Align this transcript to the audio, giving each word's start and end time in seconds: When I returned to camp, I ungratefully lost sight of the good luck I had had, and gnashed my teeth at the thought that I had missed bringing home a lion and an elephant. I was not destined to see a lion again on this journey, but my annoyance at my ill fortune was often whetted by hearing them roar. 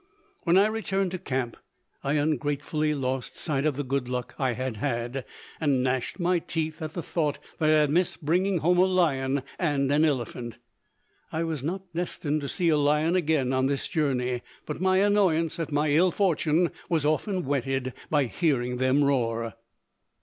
When 0.45 0.57
I 0.57 0.65
returned 0.65 1.11
to 1.11 1.19
camp, 1.19 1.57
I 2.03 2.13
ungratefully 2.13 2.95
lost 2.95 3.37
sight 3.37 3.67
of 3.67 3.75
the 3.75 3.83
good 3.83 4.09
luck 4.09 4.33
I 4.39 4.53
had 4.53 4.77
had, 4.77 5.25
and 5.59 5.83
gnashed 5.83 6.19
my 6.19 6.39
teeth 6.39 6.81
at 6.81 6.93
the 6.95 7.03
thought 7.03 7.37
that 7.59 7.69
I 7.69 7.73
had 7.81 7.91
missed 7.91 8.25
bringing 8.25 8.57
home 8.61 8.79
a 8.79 8.85
lion 8.87 9.43
and 9.59 9.91
an 9.91 10.03
elephant. 10.03 10.57
I 11.31 11.43
was 11.43 11.61
not 11.61 11.83
destined 11.93 12.41
to 12.41 12.49
see 12.49 12.69
a 12.69 12.77
lion 12.79 13.15
again 13.15 13.53
on 13.53 13.67
this 13.67 13.87
journey, 13.87 14.41
but 14.65 14.81
my 14.81 14.97
annoyance 14.97 15.59
at 15.59 15.71
my 15.71 15.91
ill 15.91 16.09
fortune 16.09 16.71
was 16.89 17.05
often 17.05 17.45
whetted 17.45 17.93
by 18.09 18.23
hearing 18.23 18.77
them 18.77 19.03
roar. 19.03 19.53